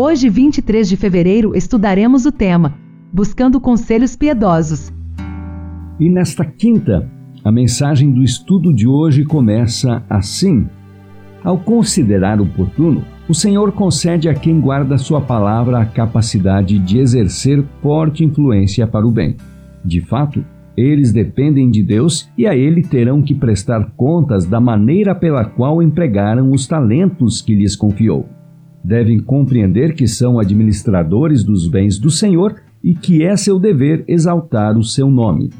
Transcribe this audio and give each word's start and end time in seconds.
Hoje, 0.00 0.28
23 0.28 0.88
de 0.88 0.96
fevereiro, 0.96 1.56
estudaremos 1.56 2.24
o 2.24 2.30
tema 2.30 2.72
Buscando 3.12 3.60
Conselhos 3.60 4.14
Piedosos. 4.14 4.92
E 5.98 6.08
nesta 6.08 6.44
quinta, 6.44 7.10
a 7.44 7.50
mensagem 7.50 8.12
do 8.12 8.22
estudo 8.22 8.72
de 8.72 8.86
hoje 8.86 9.24
começa 9.24 10.04
assim: 10.08 10.68
Ao 11.42 11.58
considerar 11.58 12.40
oportuno, 12.40 13.02
o 13.28 13.34
Senhor 13.34 13.72
concede 13.72 14.28
a 14.28 14.34
quem 14.34 14.60
guarda 14.60 14.96
Sua 14.98 15.20
palavra 15.20 15.80
a 15.80 15.84
capacidade 15.84 16.78
de 16.78 17.00
exercer 17.00 17.64
forte 17.82 18.22
influência 18.22 18.86
para 18.86 19.04
o 19.04 19.10
bem. 19.10 19.36
De 19.84 20.00
fato, 20.00 20.44
eles 20.76 21.12
dependem 21.12 21.68
de 21.72 21.82
Deus 21.82 22.30
e 22.38 22.46
a 22.46 22.54
Ele 22.54 22.82
terão 22.82 23.20
que 23.20 23.34
prestar 23.34 23.90
contas 23.96 24.46
da 24.46 24.60
maneira 24.60 25.12
pela 25.12 25.44
qual 25.44 25.82
empregaram 25.82 26.52
os 26.52 26.68
talentos 26.68 27.42
que 27.42 27.52
lhes 27.52 27.74
confiou. 27.74 28.37
Devem 28.88 29.20
compreender 29.20 29.92
que 29.92 30.08
são 30.08 30.38
administradores 30.38 31.44
dos 31.44 31.68
bens 31.68 31.98
do 31.98 32.10
Senhor 32.10 32.54
e 32.82 32.94
que 32.94 33.22
é 33.22 33.36
seu 33.36 33.58
dever 33.58 34.02
exaltar 34.08 34.78
o 34.78 34.82
seu 34.82 35.10
nome. 35.10 35.50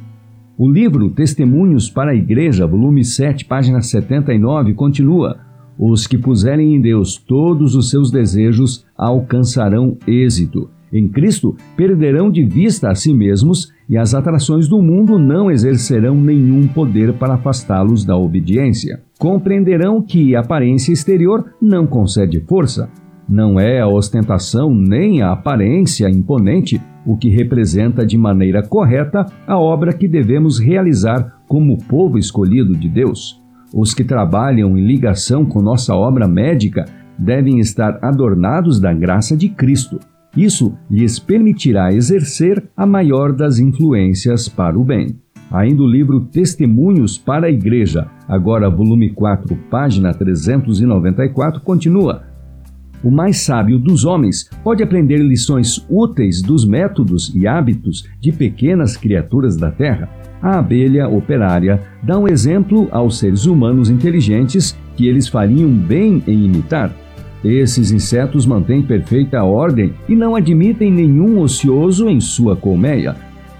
O 0.57 0.67
livro 0.67 1.11
Testemunhos 1.11 1.91
para 1.91 2.13
a 2.13 2.15
Igreja, 2.15 2.67
volume 2.67 3.05
7, 3.05 3.45
página 3.45 3.83
79, 3.83 4.73
continua: 4.73 5.41
Os 5.79 6.07
que 6.07 6.17
puserem 6.17 6.75
em 6.75 6.81
Deus 6.81 7.19
todos 7.19 7.75
os 7.75 7.91
seus 7.91 8.11
desejos 8.11 8.87
alcançarão 8.97 9.99
êxito. 10.07 10.71
Em 10.91 11.07
Cristo, 11.07 11.55
perderão 11.77 12.31
de 12.31 12.43
vista 12.47 12.89
a 12.89 12.95
si 12.95 13.13
mesmos 13.13 13.71
e 13.91 13.99
as 13.99 14.15
atrações 14.15 14.69
do 14.69 14.81
mundo 14.81 15.19
não 15.19 15.51
exercerão 15.51 16.15
nenhum 16.15 16.67
poder 16.67 17.13
para 17.13 17.35
afastá-los 17.35 18.07
da 18.07 18.17
obediência. 18.17 19.03
Compreenderão 19.19 20.01
que 20.01 20.35
a 20.35 20.41
aparência 20.41 20.95
exterior 20.95 21.45
não 21.61 21.87
concede 21.87 22.41
força. 22.41 22.89
Não 23.29 23.61
é 23.61 23.81
a 23.81 23.87
ostentação 23.87 24.75
nem 24.75 25.21
a 25.21 25.33
aparência 25.33 26.09
imponente 26.09 26.81
o 27.05 27.17
que 27.17 27.29
representa 27.29 28.05
de 28.05 28.17
maneira 28.19 28.63
correta 28.63 29.27
a 29.47 29.59
obra 29.59 29.93
que 29.93 30.09
devemos 30.09 30.59
realizar 30.59 31.41
como 31.47 31.79
povo 31.79 32.19
escolhido 32.19 32.75
de 32.75 32.89
Deus. 32.89 33.43
Os 33.75 33.93
que 33.93 34.05
trabalham 34.05 34.77
em 34.77 34.87
ligação 34.87 35.45
com 35.45 35.61
nossa 35.61 35.95
obra 35.95 36.27
médica 36.27 36.85
devem 37.19 37.59
estar 37.61 37.99
adornados 38.03 38.81
da 38.81 38.93
graça 38.93 39.37
de 39.37 39.49
Cristo. 39.49 39.99
Isso 40.37 40.75
lhes 40.91 41.19
permitirá 41.19 41.93
exercer 41.93 42.63
a 42.77 42.87
maior 42.87 43.33
das 43.33 43.59
influências 43.59 44.49
para 44.49 44.79
o 44.79 44.85
bem. 44.85 45.17
Ainda 45.51 45.83
o 45.83 45.87
livro 45.87 46.21
Testemunhos 46.27 47.17
para 47.17 47.47
a 47.47 47.51
Igreja, 47.51 48.07
agora 48.29 48.69
volume 48.69 49.11
4, 49.11 49.57
página 49.71 50.13
394, 50.13 51.63
continua: 51.63 52.28
O 53.03 53.11
mais 53.11 53.41
sábio 53.41 53.79
dos 53.79 54.05
homens 54.05 54.51
pode 54.65 54.83
aprender 54.83 55.19
lições 55.19 55.85
úteis 55.89 56.43
dos 56.43 56.65
métodos 56.65 57.33
e 57.35 57.47
hábitos 57.47 58.09
de 58.21 58.33
pequenas 58.33 58.97
criaturas 58.97 59.57
da 59.57 59.71
terra. 59.71 60.09
A 60.43 60.59
abelha 60.59 61.09
operária 61.09 61.83
dá 62.03 62.19
um 62.19 62.27
exemplo 62.27 62.89
aos 62.91 63.19
seres 63.19 63.47
humanos 63.47 63.89
inteligentes 63.89 64.77
que 64.97 65.07
eles 65.07 65.29
fariam 65.29 65.71
bem 65.71 66.23
em 66.27 66.45
imitar. 66.45 66.93
Esses 67.45 67.93
insetos 67.93 68.45
mantêm 68.45 68.83
perfeita 68.83 69.45
ordem 69.45 69.95
e 70.09 70.17
não 70.17 70.35
admitem 70.35 70.91
nenhum 70.91 71.39
ocioso 71.41 72.09
em 72.09 72.21
sua 72.21 72.57
colmeia. 72.57 73.15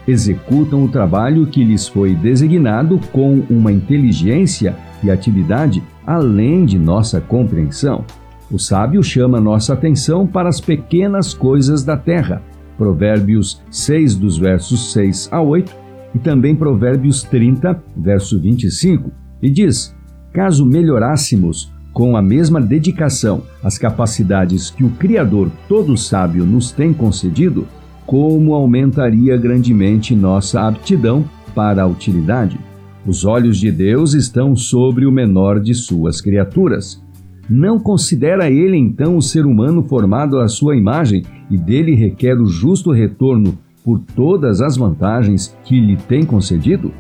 Executam 0.07 0.85
o 0.85 0.89
trabalho 0.89 1.47
que 1.47 1.63
lhes 1.63 1.87
foi 1.87 2.15
designado 2.15 2.99
com 3.13 3.43
uma 3.49 3.71
inteligência 3.71 4.75
e 5.03 5.11
atividade 5.11 5.81
além 6.05 6.65
de 6.65 6.79
nossa 6.79 7.21
compreensão. 7.21 8.05
O 8.51 8.59
sábio 8.59 9.03
chama 9.03 9.41
nossa 9.41 9.75
atenção 9.75 10.27
para 10.27 10.49
as 10.49 10.61
pequenas 10.61 11.35
coisas 11.35 11.85
da 11.85 11.97
terra. 11.97 12.43
Provérbios 12.79 13.61
6, 13.71 14.15
dos 14.15 14.39
versos 14.39 14.93
6 14.93 15.29
a 15.31 15.41
8, 15.41 15.75
e 16.15 16.19
também 16.19 16.55
Provérbios 16.55 17.23
30, 17.25 17.83
verso 17.97 18.41
25, 18.41 19.11
e 19.43 19.51
diz: 19.51 19.95
Caso 20.33 20.65
melhorássemos 20.65 21.71
com 21.93 22.17
a 22.17 22.23
mesma 22.23 22.61
dedicação 22.61 23.43
as 23.63 23.77
capacidades 23.77 24.71
que 24.71 24.85
o 24.85 24.91
Criador 24.91 25.51
todo 25.69 25.97
sábio 25.97 26.47
nos 26.47 26.71
tem 26.71 26.95
concedido, 26.95 27.67
como 28.07 28.55
aumentaria 28.55 29.37
grandemente 29.37 30.15
nossa 30.15 30.67
aptidão 30.67 31.29
para 31.55 31.83
a 31.83 31.87
utilidade. 31.87 32.59
Os 33.07 33.25
olhos 33.25 33.59
de 33.59 33.71
Deus 33.71 34.15
estão 34.15 34.55
sobre 34.57 35.05
o 35.07 35.13
menor 35.13 35.61
de 35.61 35.75
suas 35.75 36.21
criaturas. 36.21 37.03
Não 37.49 37.79
considera 37.79 38.51
ele 38.51 38.77
então 38.77 39.17
o 39.17 39.23
ser 39.23 39.47
humano 39.47 39.83
formado 39.83 40.39
à 40.39 40.49
sua 40.49 40.77
imagem 40.77 41.23
e 41.51 41.57
dele 41.57 41.95
requer 41.95 42.39
o 42.39 42.47
justo 42.47 42.93
retorno 42.93 43.59
por 43.83 44.01
todas 44.01 44.61
as 44.61 44.77
vantagens 44.77 45.57
que 45.65 45.81
lhe 45.81 45.97
tem 45.97 46.25
concedido? 46.25 46.93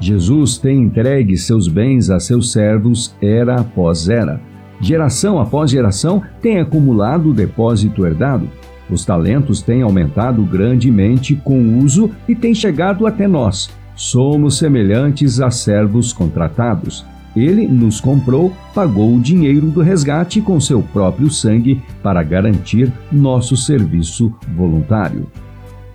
Jesus 0.00 0.58
tem 0.58 0.82
entregue 0.82 1.36
seus 1.36 1.68
bens 1.68 2.10
a 2.10 2.18
seus 2.18 2.50
servos 2.50 3.14
era 3.22 3.60
após 3.60 4.08
era. 4.08 4.40
Geração 4.80 5.40
após 5.40 5.70
geração 5.70 6.20
tem 6.40 6.58
acumulado 6.58 7.30
o 7.30 7.34
depósito 7.34 8.04
herdado. 8.04 8.48
Os 8.90 9.04
talentos 9.04 9.62
têm 9.62 9.82
aumentado 9.82 10.42
grandemente 10.42 11.36
com 11.36 11.60
o 11.62 11.78
uso 11.78 12.10
e 12.28 12.34
têm 12.34 12.52
chegado 12.52 13.06
até 13.06 13.28
nós. 13.28 13.70
Somos 13.94 14.58
semelhantes 14.58 15.40
a 15.40 15.52
servos 15.52 16.12
contratados. 16.12 17.04
Ele 17.34 17.66
nos 17.66 18.00
comprou, 18.00 18.52
pagou 18.74 19.14
o 19.14 19.20
dinheiro 19.20 19.68
do 19.68 19.80
resgate 19.80 20.40
com 20.40 20.60
seu 20.60 20.82
próprio 20.82 21.30
sangue 21.30 21.82
para 22.02 22.22
garantir 22.22 22.92
nosso 23.10 23.56
serviço 23.56 24.34
voluntário. 24.54 25.26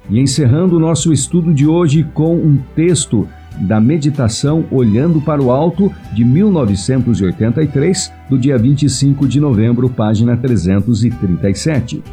E 0.10 0.20
encerrando 0.20 0.80
nosso 0.80 1.12
estudo 1.12 1.54
de 1.54 1.68
hoje 1.68 2.04
com 2.14 2.36
um 2.36 2.58
texto 2.76 3.28
da 3.60 3.80
Meditação 3.80 4.66
Olhando 4.72 5.20
para 5.20 5.42
o 5.42 5.52
Alto, 5.52 5.92
de 6.14 6.24
1983, 6.24 8.14
do 8.30 8.38
dia 8.38 8.58
25 8.58 9.28
de 9.28 9.40
novembro, 9.40 9.90
página 9.90 10.38
337. 10.38 12.04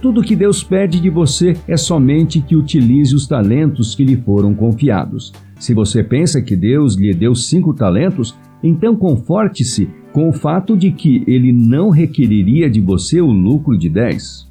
Tudo 0.00 0.22
que 0.22 0.36
Deus 0.36 0.62
pede 0.62 1.00
de 1.00 1.10
você 1.10 1.56
é 1.66 1.76
somente 1.76 2.40
que 2.40 2.54
utilize 2.54 3.14
os 3.14 3.26
talentos 3.26 3.94
que 3.94 4.04
lhe 4.04 4.16
foram 4.16 4.54
confiados. 4.54 5.32
Se 5.58 5.72
você 5.72 6.04
pensa 6.04 6.42
que 6.42 6.54
Deus 6.54 6.96
lhe 6.96 7.12
deu 7.14 7.34
cinco 7.34 7.72
talentos, 7.72 8.36
então 8.62 8.94
conforte-se 8.94 9.88
com 10.12 10.28
o 10.28 10.32
fato 10.32 10.76
de 10.76 10.92
que 10.92 11.24
ele 11.26 11.52
não 11.52 11.90
requeriria 11.90 12.70
de 12.70 12.80
você 12.80 13.20
o 13.20 13.30
lucro 13.30 13.76
de 13.76 13.88
dez. 13.88 14.46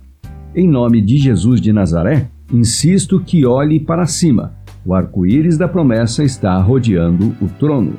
Em 0.56 0.68
nome 0.68 1.02
de 1.02 1.18
Jesus 1.18 1.62
de 1.62 1.72
Nazaré, 1.72 2.30
insisto 2.52 3.20
que 3.20 3.46
olhe 3.46 3.80
para 3.80 4.06
cima 4.06 4.54
o 4.86 4.94
arco-íris 4.94 5.58
da 5.58 5.68
promessa 5.68 6.24
está 6.24 6.62
rodeando 6.62 7.36
o 7.42 7.48
trono. 7.48 7.94